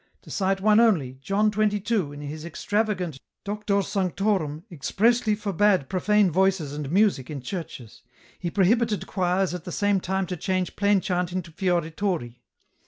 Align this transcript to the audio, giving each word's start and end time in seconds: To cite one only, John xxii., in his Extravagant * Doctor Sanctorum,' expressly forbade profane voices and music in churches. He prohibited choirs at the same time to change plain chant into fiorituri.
To 0.23 0.31
cite 0.31 0.61
one 0.61 0.79
only, 0.79 1.19
John 1.21 1.51
xxii., 1.51 1.91
in 1.95 2.21
his 2.21 2.43
Extravagant 2.43 3.19
* 3.33 3.43
Doctor 3.43 3.83
Sanctorum,' 3.83 4.63
expressly 4.71 5.35
forbade 5.35 5.89
profane 5.89 6.31
voices 6.31 6.73
and 6.73 6.89
music 6.91 7.29
in 7.29 7.39
churches. 7.39 8.01
He 8.39 8.49
prohibited 8.49 9.05
choirs 9.05 9.53
at 9.53 9.63
the 9.63 9.71
same 9.71 9.99
time 9.99 10.25
to 10.25 10.37
change 10.37 10.75
plain 10.75 11.01
chant 11.01 11.31
into 11.33 11.51
fiorituri. 11.51 12.39